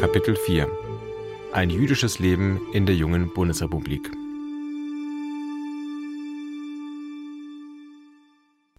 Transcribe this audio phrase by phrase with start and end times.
[0.00, 0.66] Kapitel 4
[1.52, 4.10] Ein jüdisches Leben in der jungen Bundesrepublik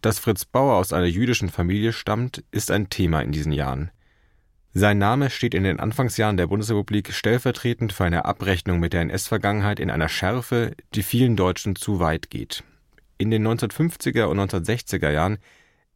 [0.02, 3.92] Dass Fritz Bauer aus einer jüdischen Familie stammt, ist ein Thema in diesen Jahren.
[4.73, 9.79] Sein Name steht in den Anfangsjahren der Bundesrepublik stellvertretend für eine Abrechnung mit der NS-Vergangenheit
[9.79, 12.64] in einer Schärfe, die vielen Deutschen zu weit geht.
[13.19, 15.38] In den 1950er und 1960er Jahren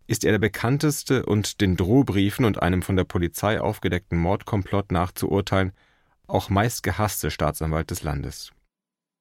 [0.08, 5.74] ist er der bekannteste und den Drohbriefen und einem von der Polizei aufgedeckten Mordkomplott nachzuurteilen
[6.28, 8.52] auch meistgehasste Staatsanwalt des Landes.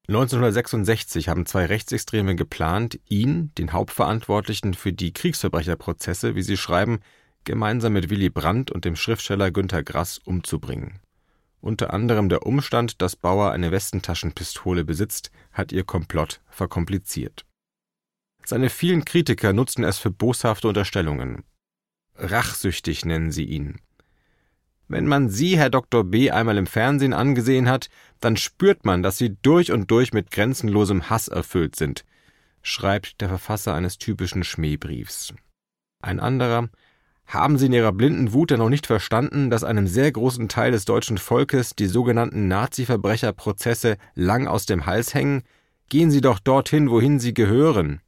[0.08, 7.00] 1966 haben zwei Rechtsextreme geplant, ihn, den Hauptverantwortlichen für die Kriegsverbrecherprozesse, wie sie schreiben,
[7.44, 11.00] gemeinsam mit Willy Brandt und dem Schriftsteller Günter Grass umzubringen.
[11.60, 17.46] Unter anderem der Umstand, dass Bauer eine Westentaschenpistole besitzt, hat ihr Komplott verkompliziert.
[18.44, 21.44] Seine vielen Kritiker nutzten es für boshafte Unterstellungen.
[22.16, 23.80] Rachsüchtig nennen sie ihn.
[24.86, 26.04] Wenn man Sie, Herr Dr.
[26.04, 27.88] B., einmal im Fernsehen angesehen hat,
[28.20, 32.04] dann spürt man, dass Sie durch und durch mit grenzenlosem Hass erfüllt sind,
[32.62, 35.32] schreibt der Verfasser eines typischen Schmähbriefs.
[36.02, 36.68] Ein anderer
[37.26, 40.72] haben Sie in Ihrer blinden Wut denn noch nicht verstanden, dass einem sehr großen Teil
[40.72, 45.42] des deutschen Volkes die sogenannten Nazi-Verbrecherprozesse lang aus dem Hals hängen?
[45.88, 48.00] Gehen Sie doch dorthin, wohin Sie gehören.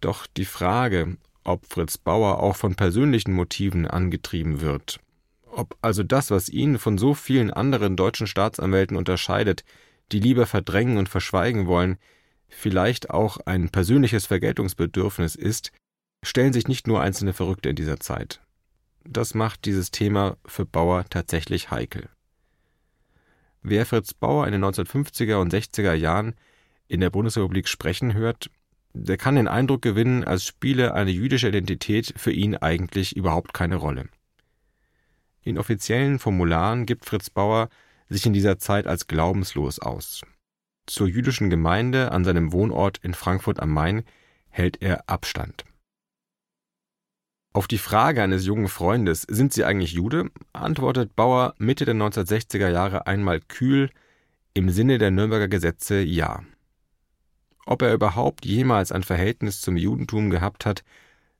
[0.00, 5.00] Doch die Frage, ob Fritz Bauer auch von persönlichen Motiven angetrieben wird,
[5.46, 9.64] ob also das, was ihn von so vielen anderen deutschen Staatsanwälten unterscheidet,
[10.12, 11.98] die lieber verdrängen und verschweigen wollen,
[12.48, 15.72] vielleicht auch ein persönliches Vergeltungsbedürfnis ist,
[16.22, 18.40] stellen sich nicht nur einzelne Verrückte in dieser Zeit.
[19.04, 22.08] Das macht dieses Thema für Bauer tatsächlich heikel.
[23.62, 26.34] Wer Fritz Bauer in den 1950er und 60er Jahren
[26.88, 28.50] in der Bundesrepublik sprechen hört,
[28.92, 33.76] der kann den Eindruck gewinnen, als spiele eine jüdische Identität für ihn eigentlich überhaupt keine
[33.76, 34.08] Rolle.
[35.42, 37.68] In offiziellen Formularen gibt Fritz Bauer
[38.08, 40.22] sich in dieser Zeit als glaubenslos aus.
[40.86, 44.02] Zur jüdischen Gemeinde an seinem Wohnort in Frankfurt am Main
[44.48, 45.64] hält er Abstand.
[47.52, 52.68] Auf die Frage eines jungen Freundes, sind Sie eigentlich Jude, antwortet Bauer Mitte der 1960er
[52.68, 53.90] Jahre einmal kühl,
[54.54, 56.44] im Sinne der Nürnberger Gesetze ja.
[57.66, 60.82] Ob er überhaupt jemals ein Verhältnis zum Judentum gehabt hat,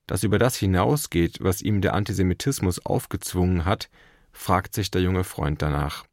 [0.07, 3.89] das über das hinausgeht, was ihm der Antisemitismus aufgezwungen hat,
[4.31, 6.05] fragt sich der junge Freund danach.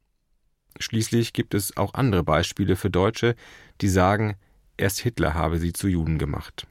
[0.79, 3.35] Schließlich gibt es auch andere Beispiele für Deutsche,
[3.81, 4.37] die sagen,
[4.77, 6.67] erst Hitler habe sie zu Juden gemacht.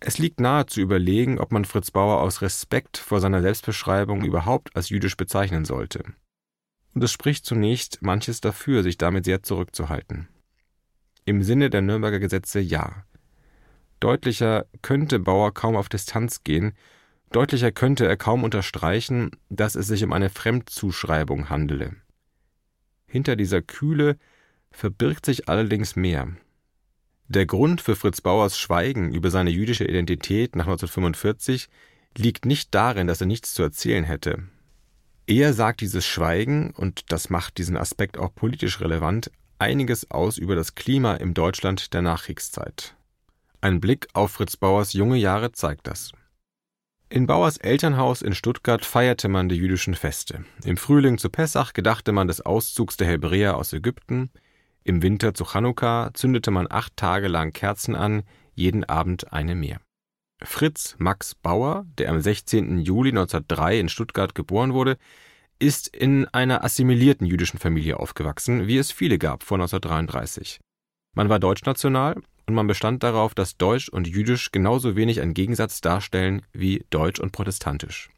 [0.00, 4.74] Es liegt nahe zu überlegen, ob man Fritz Bauer aus Respekt vor seiner Selbstbeschreibung überhaupt
[4.76, 6.04] als jüdisch bezeichnen sollte.
[6.94, 10.28] Und es spricht zunächst manches dafür, sich damit sehr zurückzuhalten.
[11.28, 13.04] Im Sinne der Nürnberger Gesetze ja.
[14.00, 16.72] Deutlicher könnte Bauer kaum auf Distanz gehen,
[17.32, 21.96] deutlicher könnte er kaum unterstreichen, dass es sich um eine Fremdzuschreibung handele.
[23.06, 24.16] Hinter dieser Kühle
[24.70, 26.28] verbirgt sich allerdings mehr.
[27.26, 31.68] Der Grund für Fritz Bauers Schweigen über seine jüdische Identität nach 1945
[32.16, 34.44] liegt nicht darin, dass er nichts zu erzählen hätte.
[35.26, 40.54] Eher sagt dieses Schweigen, und das macht diesen Aspekt auch politisch relevant, einiges aus über
[40.56, 42.96] das Klima im Deutschland der Nachkriegszeit.
[43.60, 46.12] Ein Blick auf Fritz Bauers junge Jahre zeigt das.
[47.10, 50.44] In Bauers Elternhaus in Stuttgart feierte man die jüdischen Feste.
[50.64, 54.30] Im Frühling zu Pessach gedachte man des Auszugs der Hebräer aus Ägypten,
[54.88, 58.22] im Winter zu Chanukka zündete man acht Tage lang Kerzen an,
[58.54, 59.82] jeden Abend eine mehr.
[60.42, 62.80] Fritz Max Bauer, der am 16.
[62.80, 64.96] Juli 1903 in Stuttgart geboren wurde,
[65.58, 70.60] ist in einer assimilierten jüdischen Familie aufgewachsen, wie es viele gab vor 1933.
[71.16, 75.80] Man war deutschnational und man bestand darauf, dass Deutsch und Jüdisch genauso wenig einen Gegensatz
[75.80, 78.10] darstellen wie Deutsch und Protestantisch.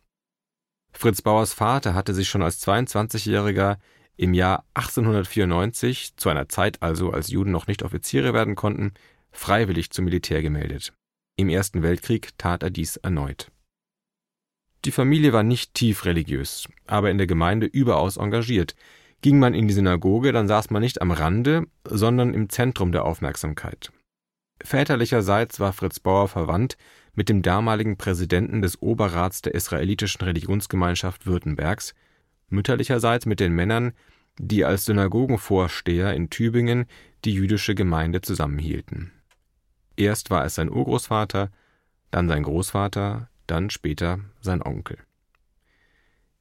[0.93, 3.79] Fritz Bauers Vater hatte sich schon als 22-Jähriger
[4.17, 8.93] im Jahr 1894, zu einer Zeit also, als Juden noch nicht Offiziere werden konnten,
[9.33, 10.93] freiwillig zum Militär gemeldet.
[11.37, 13.51] Im Ersten Weltkrieg tat er dies erneut.
[14.85, 18.75] Die Familie war nicht tief religiös, aber in der Gemeinde überaus engagiert.
[19.23, 23.05] Ging man in die Synagoge, dann saß man nicht am Rande, sondern im Zentrum der
[23.05, 23.93] Aufmerksamkeit.
[24.63, 26.77] Väterlicherseits war Fritz Bauer verwandt
[27.15, 31.95] mit dem damaligen Präsidenten des Oberrats der israelitischen Religionsgemeinschaft Württembergs,
[32.49, 33.93] mütterlicherseits mit den Männern,
[34.39, 36.87] die als Synagogenvorsteher in Tübingen
[37.25, 39.13] die jüdische Gemeinde zusammenhielten.
[39.97, 41.51] Erst war es sein Urgroßvater,
[42.11, 44.99] dann sein Großvater, dann später sein Onkel.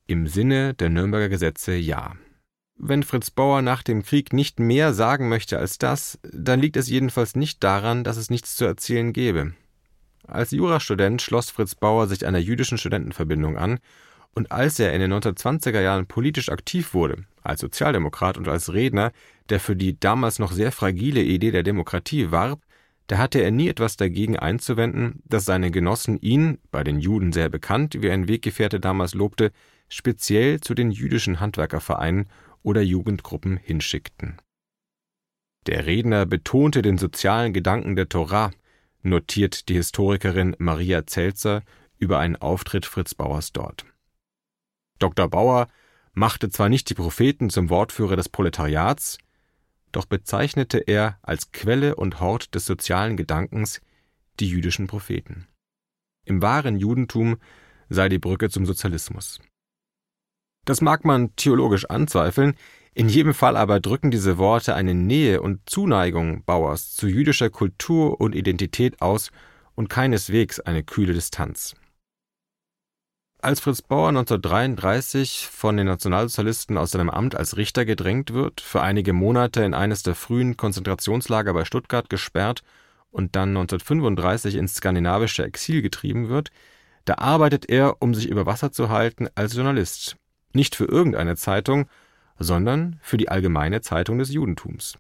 [0.08, 2.16] Im Sinne der Nürnberger Gesetze ja.
[2.76, 6.90] Wenn Fritz Bauer nach dem Krieg nicht mehr sagen möchte als das, dann liegt es
[6.90, 9.54] jedenfalls nicht daran, dass es nichts zu erzählen gäbe.
[10.26, 13.80] Als Jurastudent schloss Fritz Bauer sich einer jüdischen Studentenverbindung an
[14.34, 19.12] Und als er in den 1920er Jahren politisch aktiv wurde, als Sozialdemokrat und als Redner,
[19.50, 22.62] der für die damals noch sehr fragile Idee der Demokratie warb,
[23.10, 27.50] da hatte er nie etwas dagegen einzuwenden, dass seine Genossen ihn, bei den Juden sehr
[27.50, 29.52] bekannt, wie ein Weggefährte damals lobte,
[29.88, 32.28] speziell zu den jüdischen Handwerkervereinen
[32.62, 34.38] oder Jugendgruppen hinschickten.
[35.66, 38.52] Der Redner betonte den sozialen Gedanken der Torah,
[39.02, 41.64] notiert die Historikerin Maria Zelzer
[41.98, 43.86] über einen Auftritt Fritz Bauers dort.
[45.00, 45.28] Dr.
[45.28, 45.68] Bauer
[46.14, 49.18] machte zwar nicht die Propheten zum Wortführer des Proletariats,
[49.92, 53.82] doch bezeichnete er als Quelle und Hort des sozialen Gedankens
[54.40, 55.48] die jüdischen Propheten.
[56.26, 57.38] Im wahren Judentum
[57.90, 59.40] sei die Brücke zum Sozialismus.
[60.66, 62.56] Das mag man theologisch anzweifeln,
[62.94, 68.20] in jedem Fall aber drücken diese Worte eine Nähe und Zuneigung Bauers zu jüdischer Kultur
[68.20, 69.32] und Identität aus
[69.76, 71.76] und keineswegs eine kühle Distanz.
[73.42, 78.82] Als Fritz Bauer 1933 von den Nationalsozialisten aus seinem Amt als Richter gedrängt wird, für
[78.82, 82.64] einige Monate in eines der frühen Konzentrationslager bei Stuttgart gesperrt
[83.12, 86.52] und dann 1935 ins skandinavische Exil getrieben wird,
[87.06, 90.18] da arbeitet er, um sich über Wasser zu halten, als Journalist.
[90.52, 91.88] Nicht für irgendeine Zeitung,
[92.40, 94.98] sondern für die Allgemeine Zeitung des Judentums.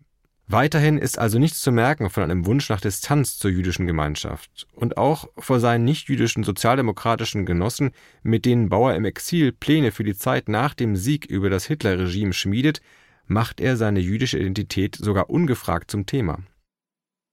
[0.51, 4.97] Weiterhin ist also nichts zu merken von einem Wunsch nach Distanz zur jüdischen Gemeinschaft und
[4.97, 7.91] auch vor seinen nichtjüdischen sozialdemokratischen Genossen,
[8.23, 12.33] mit denen Bauer im Exil Pläne für die Zeit nach dem Sieg über das Hitlerregime
[12.33, 12.81] schmiedet,
[13.27, 16.39] macht er seine jüdische Identität sogar ungefragt zum Thema.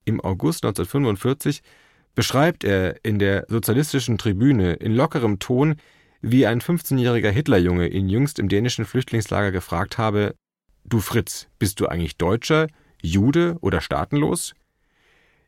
[0.05, 1.63] Im August 1945
[2.13, 5.77] beschreibt er in der sozialistischen Tribüne in lockerem Ton,
[6.21, 10.35] wie ein 15-jähriger Hitlerjunge ihn jüngst im dänischen Flüchtlingslager gefragt habe:
[10.85, 12.67] Du Fritz, bist du eigentlich Deutscher?
[13.01, 14.53] Jude oder staatenlos?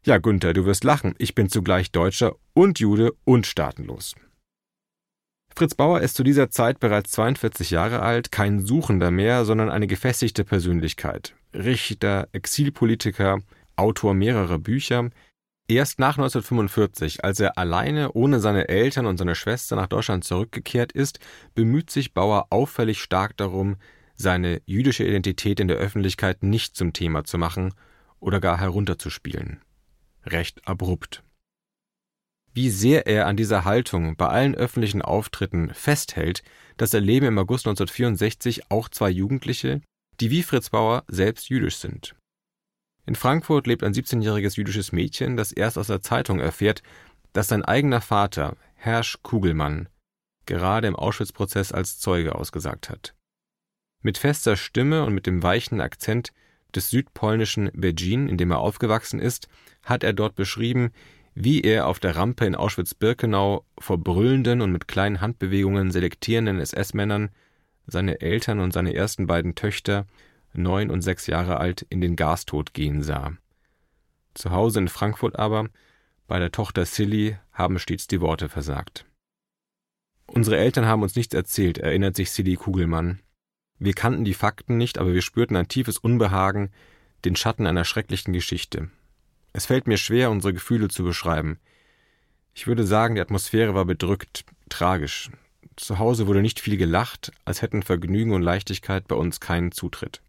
[0.03, 4.15] Ja, Günther, du wirst lachen, ich bin zugleich Deutscher und Jude und staatenlos.
[5.55, 9.87] Fritz Bauer ist zu dieser Zeit bereits 42 Jahre alt, kein Suchender mehr, sondern eine
[9.87, 11.35] gefestigte Persönlichkeit.
[11.53, 13.39] Richter, Exilpolitiker,
[13.75, 15.09] Autor mehrerer Bücher.
[15.67, 20.91] Erst nach 1945, als er alleine ohne seine Eltern und seine Schwester nach Deutschland zurückgekehrt
[20.91, 21.19] ist,
[21.55, 23.75] bemüht sich Bauer auffällig stark darum,
[24.19, 27.73] seine jüdische Identität in der Öffentlichkeit nicht zum Thema zu machen
[28.19, 29.61] oder gar herunterzuspielen.
[30.25, 31.23] Recht abrupt.
[32.53, 36.43] Wie sehr er an dieser Haltung bei allen öffentlichen Auftritten festhält,
[36.75, 39.81] das erleben im August 1964 auch zwei Jugendliche,
[40.19, 42.15] die wie Fritz Bauer selbst jüdisch sind.
[43.05, 46.83] In Frankfurt lebt ein 17-jähriges jüdisches Mädchen, das erst aus der Zeitung erfährt,
[47.31, 49.87] dass sein eigener Vater, Hersch Kugelmann,
[50.45, 53.13] gerade im Auschwitz-Prozess als Zeuge ausgesagt hat.
[54.01, 56.31] Mit fester Stimme und mit dem weichen Akzent
[56.73, 59.47] des südpolnischen Begin, in dem er aufgewachsen ist,
[59.83, 60.91] hat er dort beschrieben,
[61.35, 67.29] wie er auf der Rampe in Auschwitz-Birkenau vor brüllenden und mit kleinen Handbewegungen selektierenden SS-Männern
[67.87, 70.05] seine Eltern und seine ersten beiden Töchter,
[70.53, 73.33] neun und sechs Jahre alt, in den Gastod gehen sah.
[74.33, 75.69] Zu Hause in Frankfurt aber,
[76.27, 79.05] bei der Tochter Silly, haben stets die Worte versagt.
[80.27, 83.19] Unsere Eltern haben uns nichts erzählt, erinnert sich Silly Kugelmann.
[83.79, 86.71] Wir kannten die Fakten nicht, aber wir spürten ein tiefes Unbehagen,
[87.25, 88.89] den Schatten einer schrecklichen Geschichte.
[89.53, 91.59] Es fällt mir schwer, unsere Gefühle zu beschreiben.
[92.53, 95.29] Ich würde sagen, die Atmosphäre war bedrückt, tragisch.
[95.77, 100.21] Zu Hause wurde nicht viel gelacht, als hätten Vergnügen und Leichtigkeit bei uns keinen Zutritt.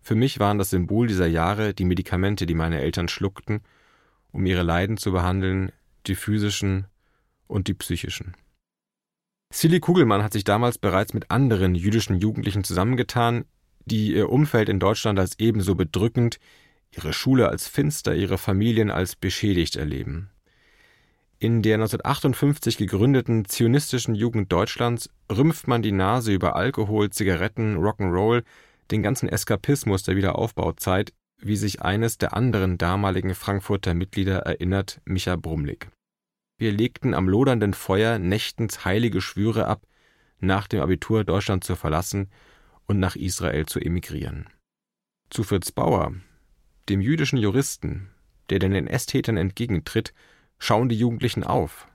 [0.00, 3.60] Für mich waren das Symbol dieser Jahre die Medikamente, die meine Eltern schluckten,
[4.32, 5.70] um ihre Leiden zu behandeln,
[6.06, 6.86] die physischen
[7.46, 8.34] und die psychischen.
[9.52, 13.44] Silly Kugelmann hat sich damals bereits mit anderen jüdischen Jugendlichen zusammengetan,
[13.84, 16.38] die ihr Umfeld in Deutschland als ebenso bedrückend,
[16.90, 20.30] ihre Schule als finster, ihre Familien als beschädigt erleben.
[21.38, 28.42] In der 1958 gegründeten zionistischen Jugend Deutschlands rümpft man die Nase über Alkohol, Zigaretten, Rock'n'Roll,
[28.90, 35.36] den ganzen Eskapismus der Wiederaufbauzeit, wie sich eines der anderen damaligen Frankfurter Mitglieder erinnert, Micha
[35.36, 35.88] Brumlik.
[36.58, 39.82] Wir legten am lodernden Feuer nächtens heilige Schwüre ab,
[40.38, 42.30] nach dem Abitur Deutschland zu verlassen
[42.86, 44.48] und nach Israel zu emigrieren.
[45.28, 46.14] Zu Fritz Bauer,
[46.88, 48.10] dem jüdischen Juristen,
[48.48, 50.14] der den NS-Tätern entgegentritt,
[50.58, 51.88] schauen die Jugendlichen auf.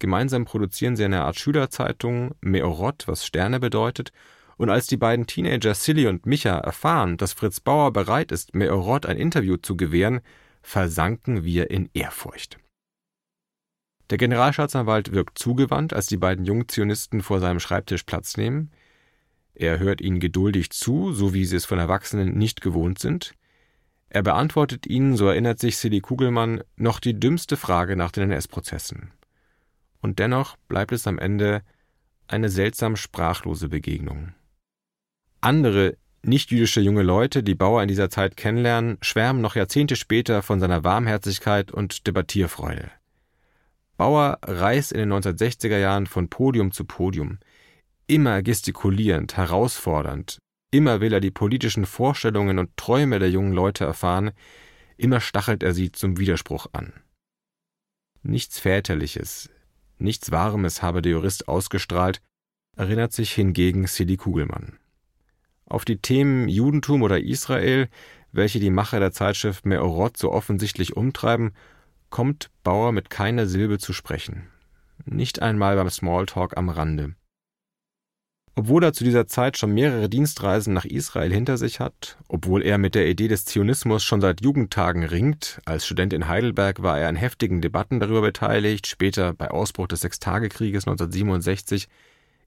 [0.00, 4.12] Gemeinsam produzieren sie eine Art Schülerzeitung, Meorot, was Sterne bedeutet,
[4.56, 9.06] und als die beiden Teenager Silly und Micha erfahren, dass Fritz Bauer bereit ist, Meorot
[9.06, 10.20] ein Interview zu gewähren,
[10.62, 12.58] versanken wir in Ehrfurcht.
[14.10, 18.70] Der Generalstaatsanwalt wirkt zugewandt, als die beiden Jungzionisten vor seinem Schreibtisch Platz nehmen.
[19.54, 23.34] Er hört ihnen geduldig zu, so wie sie es von Erwachsenen nicht gewohnt sind.
[24.08, 29.12] Er beantwortet ihnen, so erinnert sich Silly Kugelmann, noch die dümmste Frage nach den NS-Prozessen.
[30.00, 31.62] Und dennoch bleibt es am Ende
[32.28, 34.32] eine seltsam sprachlose Begegnung.
[35.40, 40.60] Andere nicht-jüdische junge Leute, die Bauer in dieser Zeit kennenlernen, schwärmen noch Jahrzehnte später von
[40.60, 42.90] seiner Warmherzigkeit und Debattierfreude.
[43.98, 47.38] Bauer reist in den 1960er Jahren von Podium zu Podium,
[48.06, 50.38] immer gestikulierend, herausfordernd,
[50.70, 54.30] immer will er die politischen Vorstellungen und Träume der jungen Leute erfahren,
[54.96, 56.92] immer stachelt er sie zum Widerspruch an.
[58.22, 59.50] Nichts Väterliches,
[59.98, 62.22] nichts Warmes habe der Jurist ausgestrahlt,
[62.76, 64.78] erinnert sich hingegen Silly Kugelmann.
[65.66, 67.88] Auf die Themen Judentum oder Israel,
[68.30, 71.52] welche die Macher der Zeitschrift Meorot so offensichtlich umtreiben,
[72.10, 74.48] kommt Bauer mit keiner Silbe zu sprechen.
[75.04, 77.14] Nicht einmal beim Smalltalk am Rande.
[78.58, 82.76] Obwohl er zu dieser Zeit schon mehrere Dienstreisen nach Israel hinter sich hat, obwohl er
[82.76, 87.08] mit der Idee des Zionismus schon seit Jugendtagen ringt, als Student in Heidelberg war er
[87.08, 91.88] an heftigen Debatten darüber beteiligt, später bei Ausbruch des Sechstagekrieges 1967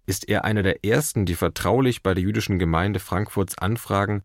[0.06, 4.24] ist er einer der ersten, die vertraulich bei der jüdischen Gemeinde Frankfurts anfragen,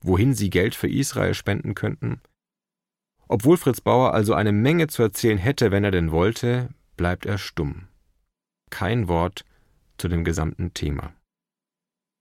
[0.00, 2.22] wohin sie Geld für Israel spenden könnten.
[3.28, 7.38] Obwohl Fritz Bauer also eine Menge zu erzählen hätte, wenn er denn wollte, bleibt er
[7.38, 7.88] stumm.
[8.70, 9.44] Kein Wort
[9.98, 11.12] zu dem gesamten Thema.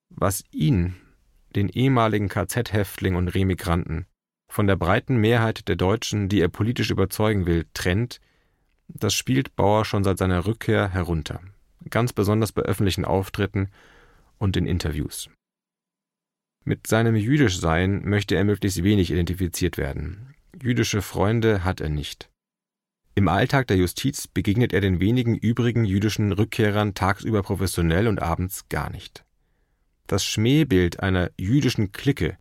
[0.10, 0.96] Was ihn,
[1.56, 4.06] den ehemaligen KZ-Häftling und Remigranten,
[4.52, 8.22] von der breiten Mehrheit der Deutschen, die er politisch überzeugen will, trennt,
[8.88, 11.42] das spielt Bauer schon seit seiner Rückkehr herunter
[11.90, 13.70] ganz besonders bei öffentlichen Auftritten
[14.38, 15.30] und in Interviews.
[16.64, 20.35] Mit seinem Jüdischsein möchte er möglichst wenig identifiziert werden.
[20.62, 22.30] Jüdische Freunde hat er nicht.
[23.14, 28.70] Im Alltag der Justiz begegnet er den wenigen übrigen jüdischen Rückkehrern tagsüber professionell und abends
[28.70, 29.26] gar nicht.
[30.08, 32.38] Das Schmähbild einer jüdischen Clique,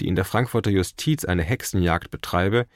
[0.00, 2.66] die in der Frankfurter Justiz eine Hexenjagd betreibe,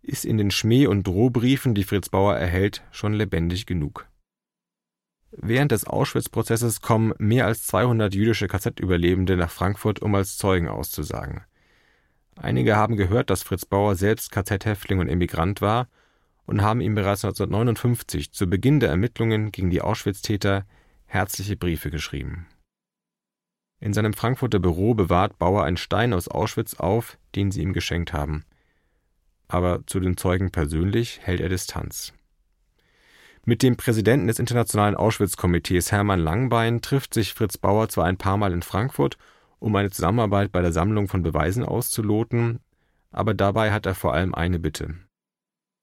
[0.00, 4.08] ist in den Schmäh- und Drohbriefen, die Fritz Bauer erhält, schon lebendig genug.
[5.30, 11.44] Während des Auschwitz-Prozesses kommen mehr als 200 jüdische KZ-Überlebende nach Frankfurt, um als Zeugen auszusagen.
[12.36, 15.88] Einige haben gehört, dass Fritz Bauer selbst KZ-Häftling und Emigrant war
[16.46, 20.66] und haben ihm bereits 1959 zu Beginn der Ermittlungen gegen die Auschwitz-Täter
[21.06, 22.46] herzliche Briefe geschrieben.
[23.80, 28.12] In seinem Frankfurter Büro bewahrt Bauer einen Stein aus Auschwitz auf, den sie ihm geschenkt
[28.12, 28.44] haben.
[29.48, 32.12] Aber zu den Zeugen persönlich hält er Distanz.
[33.44, 38.36] Mit dem Präsidenten des Internationalen Auschwitz-Komitees Hermann Langbein trifft sich Fritz Bauer zwar ein paar
[38.36, 39.18] Mal in Frankfurt,
[39.62, 42.58] um eine Zusammenarbeit bei der Sammlung von Beweisen auszuloten,
[43.10, 44.94] aber dabei hat er vor allem eine Bitte.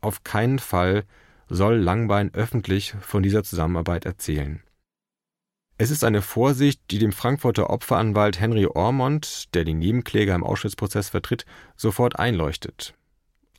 [0.02, 1.06] Auf keinen Fall
[1.48, 4.62] soll Langbein öffentlich von dieser Zusammenarbeit erzählen.
[5.78, 11.08] Es ist eine Vorsicht, die dem Frankfurter Opferanwalt Henry Ormond, der den Nebenkläger im Auschwitz-Prozess
[11.10, 11.46] vertritt,
[11.78, 12.94] sofort einleuchtet.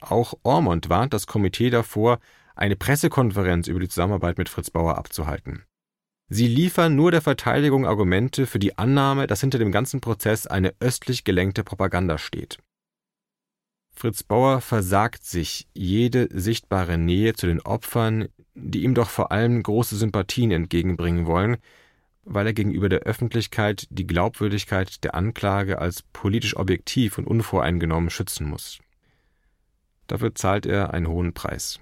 [0.00, 2.21] Auch Ormond warnt das Komitee davor,
[2.55, 5.65] eine Pressekonferenz über die Zusammenarbeit mit Fritz Bauer abzuhalten.
[6.33, 10.73] Sie liefern nur der Verteidigung Argumente für die Annahme, dass hinter dem ganzen Prozess eine
[10.79, 12.59] östlich gelenkte Propaganda steht.
[13.93, 19.61] Fritz Bauer versagt sich jede sichtbare Nähe zu den Opfern, die ihm doch vor allem
[19.61, 21.57] große Sympathien entgegenbringen wollen,
[22.23, 28.49] weil er gegenüber der Öffentlichkeit die Glaubwürdigkeit der Anklage als politisch objektiv und unvoreingenommen schützen
[28.49, 28.79] muss.
[30.07, 31.81] Dafür zahlt er einen hohen Preis.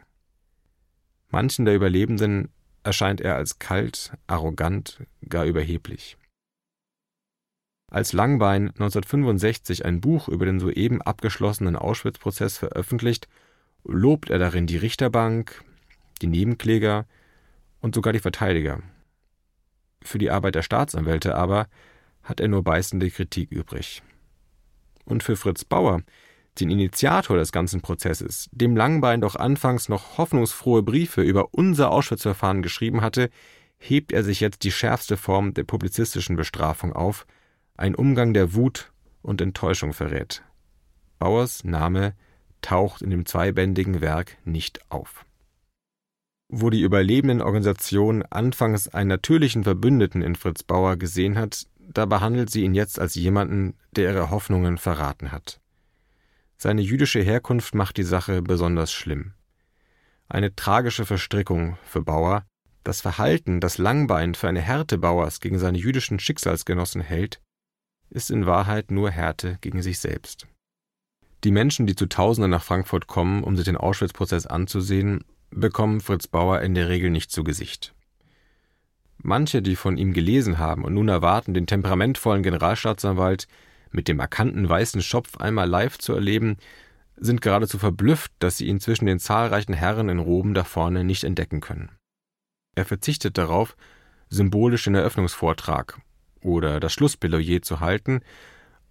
[1.29, 2.49] Manchen der Überlebenden
[2.89, 6.17] erscheint er als kalt, arrogant, gar überheblich.
[7.91, 13.29] Als Langbein 1965 ein Buch über den soeben abgeschlossenen Auschwitz-Prozess veröffentlicht,
[13.85, 15.63] lobt er darin die Richterbank,
[16.23, 17.07] die Nebenkläger
[17.81, 18.83] und sogar die Verteidiger.
[20.03, 21.69] Für die Arbeit der Staatsanwälte aber
[22.23, 24.03] hat er nur beißende Kritik übrig.
[25.05, 26.01] Und für Fritz Bauer
[26.61, 32.63] den Initiator des ganzen Prozesses, dem Langbein doch anfangs noch hoffnungsfrohe Briefe über unser Auschwitz-Verfahren
[32.63, 33.31] geschrieben hatte,
[33.79, 37.27] hebt er sich jetzt die schärfste Form der publizistischen Bestrafung auf,
[37.77, 40.43] ein Umgang der Wut und Enttäuschung verrät.
[41.19, 42.15] Bauers Name
[42.61, 45.25] taucht in dem zweibändigen Werk nicht auf.
[46.49, 52.51] Wo die überlebenden Organisation anfangs einen natürlichen Verbündeten in Fritz Bauer gesehen hat, da behandelt
[52.51, 55.61] sie ihn jetzt als jemanden, der ihre Hoffnungen verraten hat.
[56.61, 59.33] Seine jüdische Herkunft macht die Sache besonders schlimm.
[60.29, 62.45] Eine tragische Verstrickung für Bauer,
[62.83, 67.41] das Verhalten, das Langbein für eine Härte Bauers gegen seine jüdischen Schicksalsgenossen hält,
[68.11, 70.49] ist in Wahrheit nur Härte gegen sich selbst.
[71.45, 76.27] Die Menschen, die zu Tausenden nach Frankfurt kommen, um sich den Auschwitz-Prozess anzusehen, bekommen Fritz
[76.27, 77.95] Bauer in der Regel nicht zu Gesicht.
[79.19, 83.47] Manche, die von ihm gelesen haben und nun erwarten, den temperamentvollen Generalstaatsanwalt
[83.91, 86.57] mit dem markanten weißen Schopf einmal live zu erleben,
[87.17, 91.25] sind geradezu verblüfft, dass sie ihn zwischen den zahlreichen Herren in Roben da vorne nicht
[91.25, 91.91] entdecken können.
[92.77, 93.77] Er verzichtet darauf,
[94.29, 96.01] symbolisch den Eröffnungsvortrag
[96.41, 98.21] oder das Schlussplädoyer zu halten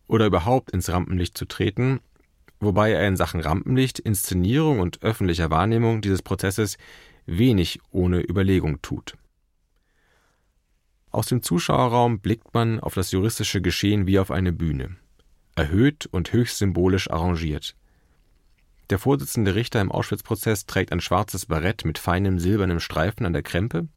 [0.08, 2.02] oder überhaupt ins Rampenlicht zu treten,
[2.60, 6.78] wobei er in Sachen Rampenlicht, Inszenierung und öffentlicher Wahrnehmung dieses Prozesses
[7.26, 9.16] wenig ohne Überlegung tut.
[11.18, 14.98] Aus dem Zuschauerraum blickt man auf das juristische Geschehen wie auf eine Bühne,
[15.56, 17.76] erhöht und höchst symbolisch arrangiert.
[18.92, 23.42] Der Vorsitzende Richter im Auschwitz-Prozess trägt ein schwarzes Barett mit feinem silbernem Streifen an der
[23.42, 23.88] Krempe.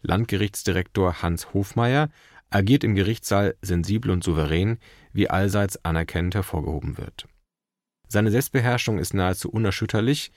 [0.00, 2.08] Landgerichtsdirektor Hans Hofmeier
[2.48, 4.78] agiert im Gerichtssaal sensibel und souverän,
[5.12, 7.26] wie allseits anerkennend hervorgehoben wird.
[8.08, 10.32] Seine Selbstbeherrschung ist nahezu unerschütterlich,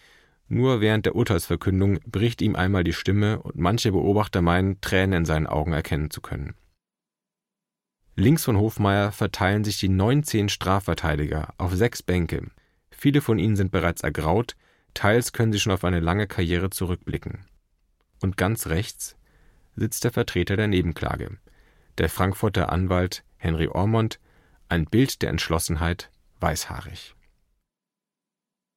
[0.48, 5.26] nur während der Urteilsverkündung bricht ihm einmal die Stimme und manche Beobachter meinen, Tränen in
[5.26, 6.56] seinen Augen erkennen zu können.
[8.16, 12.50] Links von Hofmeier verteilen sich die 19 Strafverteidiger auf sechs Bänke.
[12.90, 14.56] Viele von ihnen sind bereits ergraut,
[14.94, 17.46] teils können sie schon auf eine lange Karriere zurückblicken.
[18.22, 19.18] Und ganz rechts
[19.76, 21.38] sitzt der Vertreter der Nebenklage,
[21.98, 24.20] der Frankfurter Anwalt Henry Ormond,
[24.70, 26.10] ein Bild der Entschlossenheit,
[26.40, 27.15] weißhaarig.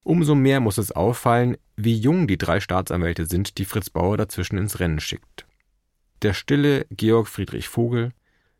[0.03, 4.57] Umso mehr muss es auffallen, wie jung die drei Staatsanwälte sind, die Fritz Bauer dazwischen
[4.57, 5.45] ins Rennen schickt.
[6.21, 8.13] Der stille Georg Friedrich Vogel,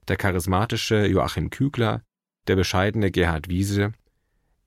[0.07, 2.01] der charismatische Joachim Kügler,
[2.47, 3.93] der bescheidene Gerhard Wiese,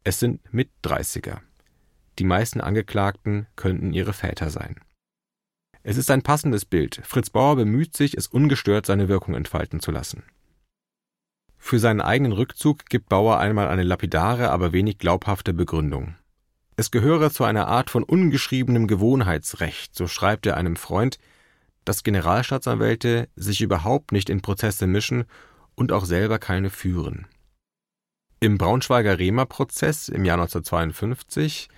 [0.04, 1.42] es sind Mitdreißiger.
[2.18, 4.76] Die meisten Angeklagten könnten ihre Väter sein.
[5.82, 7.00] Es ist ein passendes Bild.
[7.04, 10.22] Fritz Bauer bemüht sich, es ungestört seine Wirkung entfalten zu lassen.
[11.56, 16.16] Für seinen eigenen Rückzug gibt Bauer einmal eine lapidare, aber wenig glaubhafte Begründung.
[16.76, 21.18] Es gehöre zu einer Art von ungeschriebenem Gewohnheitsrecht, so schreibt er einem Freund,
[21.84, 25.24] dass Generalstaatsanwälte sich überhaupt nicht in Prozesse mischen
[25.74, 27.26] und auch selber keine führen.
[28.40, 31.68] Im Braunschweiger Rema-Prozess im Jahr 1952,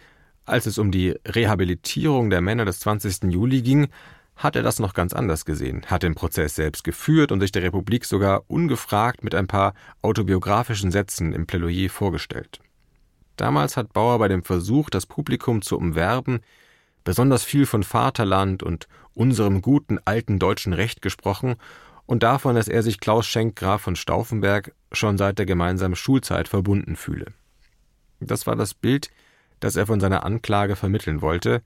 [0.45, 3.25] als es um die Rehabilitierung der Männer des 20.
[3.33, 3.89] Juli ging,
[4.37, 7.63] hat er das noch ganz anders gesehen, hat den Prozess selbst geführt und sich der
[7.63, 12.61] Republik sogar ungefragt mit ein paar autobiografischen Sätzen im Plädoyer vorgestellt.
[13.37, 16.41] Damals hat Bauer bei dem Versuch, das Publikum zu umwerben,
[17.03, 21.57] besonders viel von Vaterland und unserem guten alten deutschen Recht gesprochen
[22.07, 26.49] und davon, dass er sich Klaus Schenk Graf von Stauffenberg schon seit der gemeinsamen Schulzeit
[26.49, 27.27] verbunden fühle.
[28.21, 29.11] Das war das Bild,
[29.61, 31.63] das er von seiner Anklage vermitteln wollte,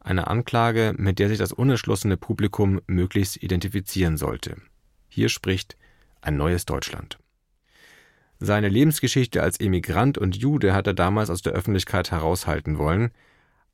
[0.00, 4.56] eine Anklage, mit der sich das unentschlossene Publikum möglichst identifizieren sollte.
[5.08, 5.76] Hier spricht
[6.20, 7.18] ein neues Deutschland.
[8.38, 13.10] Seine Lebensgeschichte als Emigrant und Jude hat er damals aus der Öffentlichkeit heraushalten wollen,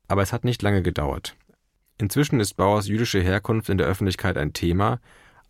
[0.07, 1.35] aber es hat nicht lange gedauert.
[1.97, 4.99] Inzwischen ist Bauers jüdische Herkunft in der Öffentlichkeit ein Thema,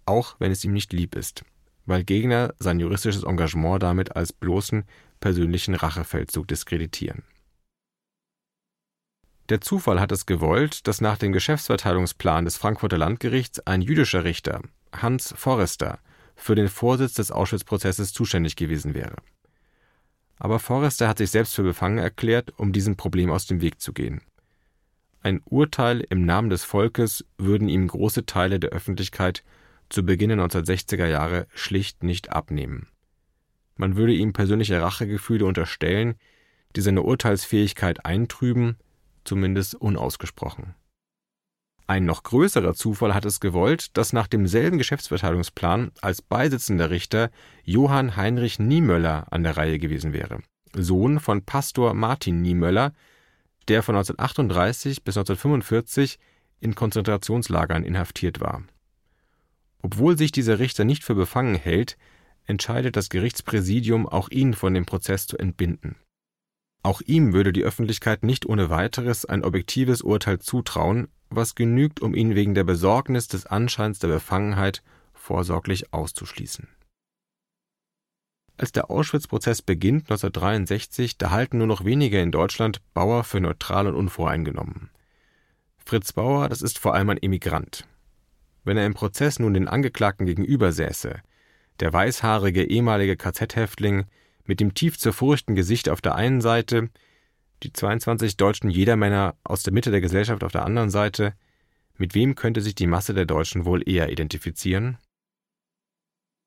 [0.06, 1.46] auch wenn es ihm nicht lieb ist,
[1.86, 4.84] weil Gegner sein juristisches Engagement damit als bloßen
[5.20, 7.24] persönlichen Rachefeldzug diskreditieren.
[9.50, 14.62] Der Zufall hat es gewollt, dass nach dem Geschäftsverteilungsplan des Frankfurter Landgerichts ein jüdischer Richter,
[14.94, 16.00] Hans Forrester,
[16.36, 19.16] für den Vorsitz des Auschwitz-Prozesses zuständig gewesen wäre.
[20.38, 23.94] Aber Forrester hat sich selbst für befangen erklärt, um diesem Problem aus dem Weg zu
[23.94, 24.22] gehen.
[25.22, 29.44] Ein Urteil im Namen des Volkes würden ihm große Teile der Öffentlichkeit
[29.90, 32.88] zu Beginn der 1960er Jahre schlicht nicht abnehmen.
[33.76, 36.16] Man würde ihm persönliche Rachegefühle unterstellen,
[36.76, 38.78] die seine Urteilsfähigkeit eintrüben,
[39.24, 40.76] zumindest unausgesprochen.
[41.86, 47.30] Ein noch größerer Zufall hat es gewollt, dass nach demselben Geschäftsverteilungsplan als beisitzender Richter
[47.66, 50.40] Johann Heinrich Niemöller an der Reihe gewesen wäre,
[50.74, 52.94] Sohn von Pastor Martin Niemöller,
[53.68, 56.20] der von 1938 bis 1945
[56.62, 58.64] in Konzentrationslagern inhaftiert war.
[59.82, 61.98] Obwohl sich dieser Richter nicht für befangen hält,
[62.46, 65.98] entscheidet das Gerichtspräsidium auch ihn von dem Prozess zu entbinden.
[66.82, 72.14] Auch ihm würde die Öffentlichkeit nicht ohne weiteres ein objektives Urteil zutrauen, was genügt, um
[72.16, 76.68] ihn wegen der Besorgnis des Anscheins der Befangenheit vorsorglich auszuschließen.
[78.58, 83.88] Als der Auschwitz-Prozess beginnt 1963, da halten nur noch wenige in Deutschland Bauer für neutral
[83.88, 84.90] und unvoreingenommen.
[85.78, 87.88] Fritz Bauer, das ist vor allem ein Emigrant.
[88.64, 91.22] Wenn er im Prozess nun den Angeklagten gegenüber säße,
[91.80, 94.06] der weißhaarige ehemalige KZ-Häftling
[94.46, 96.90] mit dem tief zerfurchten Gesicht auf der einen Seite,
[97.64, 101.34] die 22 deutschen Jedermänner aus der Mitte der Gesellschaft auf der anderen Seite,
[101.98, 104.98] mit wem könnte sich die Masse der Deutschen wohl eher identifizieren?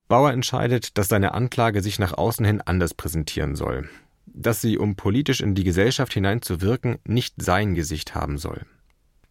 [0.09, 3.89] Bauer entscheidet, dass seine Anklage sich nach außen hin anders präsentieren soll,
[4.27, 8.67] dass sie, um politisch in die Gesellschaft hineinzuwirken, nicht sein Gesicht haben soll.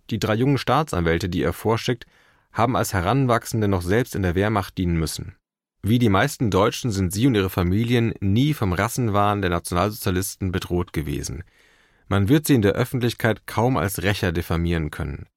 [0.10, 2.06] Die drei jungen Staatsanwälte, die er vorschickt,
[2.52, 5.36] haben als Heranwachsende noch selbst in der Wehrmacht dienen müssen.
[5.82, 10.94] Wie die meisten Deutschen sind sie und ihre Familien nie vom Rassenwahn der Nationalsozialisten bedroht
[10.94, 11.44] gewesen.
[12.08, 15.28] Man wird sie in der Öffentlichkeit kaum als Rächer diffamieren können.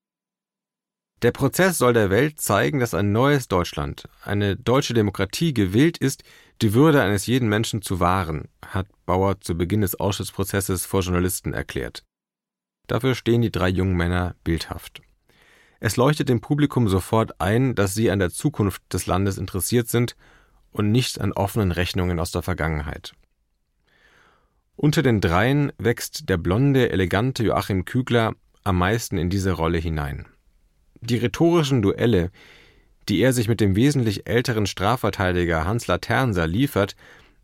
[1.22, 6.22] Der Prozess soll der Welt zeigen, dass ein neues Deutschland, eine deutsche Demokratie gewillt ist,
[6.62, 11.52] die Würde eines jeden Menschen zu wahren, hat Bauer zu Beginn des Ausschussprozesses vor Journalisten
[11.52, 12.04] erklärt.
[12.86, 15.02] Dafür stehen die drei jungen Männer bildhaft.
[15.80, 20.16] Es leuchtet dem Publikum sofort ein, dass sie an der Zukunft des Landes interessiert sind
[20.70, 23.14] und nicht an offenen Rechnungen aus der Vergangenheit.
[24.80, 30.26] Unter den dreien wächst der blonde, elegante Joachim Kügler am meisten in diese Rolle hinein.
[31.00, 32.30] Die rhetorischen Duelle,
[33.08, 36.94] die er sich mit dem wesentlich älteren Strafverteidiger Hans Laternser liefert,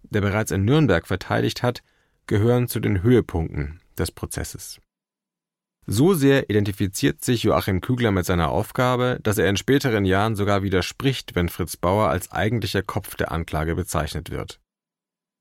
[0.05, 1.83] der bereits in Nürnberg verteidigt hat,
[2.29, 4.81] gehören zu den Höhepunkten des Prozesses.
[5.88, 10.62] So sehr identifiziert sich Joachim Kügler mit seiner Aufgabe, dass er in späteren Jahren sogar
[10.62, 14.61] widerspricht, wenn Fritz Bauer als eigentlicher Kopf der Anklage bezeichnet wird.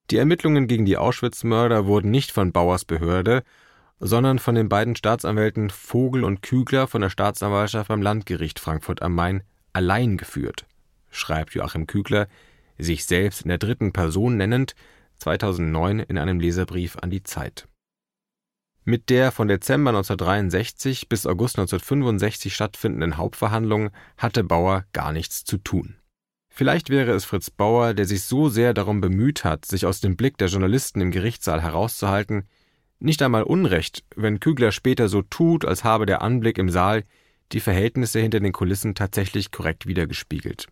[0.09, 3.43] Die Ermittlungen gegen die Auschwitz-Mörder wurden nicht von Bauers Behörde,
[3.99, 9.15] sondern von den beiden Staatsanwälten Vogel und Kügler von der Staatsanwaltschaft beim Landgericht Frankfurt am
[9.15, 10.65] Main allein geführt,
[11.09, 12.27] schreibt Joachim Kügler,
[12.77, 14.75] sich selbst in der dritten Person nennend,
[15.17, 17.67] 2009 in einem Leserbrief an die Zeit.
[18.83, 25.57] Mit der von Dezember 1963 bis August 1965 stattfindenden Hauptverhandlung hatte Bauer gar nichts zu
[25.57, 25.95] tun.
[26.55, 30.15] Vielleicht wäre es Fritz Bauer, der sich so sehr darum bemüht hat, sich aus dem
[30.15, 32.47] Blick der Journalisten im Gerichtssaal herauszuhalten,
[32.99, 37.05] nicht einmal Unrecht, wenn Kügler später so tut, als habe der Anblick im Saal
[37.53, 40.67] die Verhältnisse hinter den Kulissen tatsächlich korrekt wiedergespiegelt.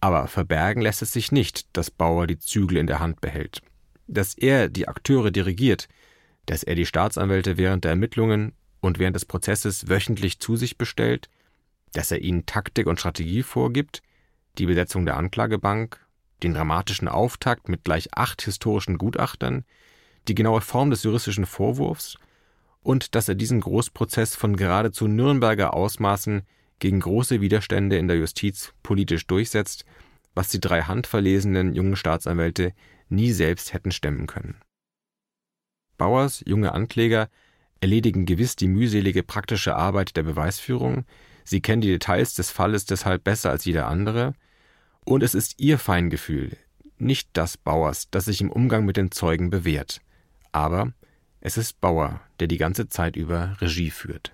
[0.00, 3.62] Aber verbergen lässt es sich nicht, dass Bauer die Zügel in der Hand behält.
[4.06, 5.88] Dass er die Akteure dirigiert,
[6.44, 11.30] dass er die Staatsanwälte während der Ermittlungen und während des Prozesses wöchentlich zu sich bestellt,
[11.94, 14.02] dass er ihnen Taktik und Strategie vorgibt,
[14.58, 16.00] die Besetzung der Anklagebank,
[16.42, 19.64] den dramatischen Auftakt mit gleich acht historischen Gutachtern,
[20.28, 22.18] die genaue Form des juristischen Vorwurfs
[22.82, 26.42] und dass er diesen Großprozess von geradezu Nürnberger Ausmaßen
[26.78, 29.84] gegen große Widerstände in der Justiz politisch durchsetzt,
[30.34, 32.72] was die drei handverlesenen jungen Staatsanwälte
[33.08, 34.56] nie selbst hätten stemmen können.
[35.96, 37.28] Bauers junge Ankläger
[37.80, 41.04] erledigen gewiss die mühselige praktische Arbeit der Beweisführung,
[41.44, 44.34] sie kennen die Details des Falles deshalb besser als jeder andere,
[45.04, 46.56] und es ist ihr Feingefühl,
[46.98, 50.00] nicht das Bauers, das sich im Umgang mit den Zeugen bewährt.
[50.52, 50.92] Aber
[51.40, 54.32] es ist Bauer, der die ganze Zeit über Regie führt